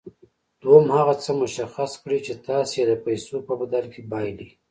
دويم 0.61 0.87
هغه 0.97 1.13
څه 1.23 1.31
مشخص 1.41 1.91
کړئ 2.01 2.19
چې 2.25 2.33
تاسې 2.47 2.75
يې 2.79 2.85
د 2.89 2.93
پیسو 3.05 3.35
په 3.47 3.53
بدل 3.61 3.85
کې 3.93 4.01
بايلئ. 4.11 4.49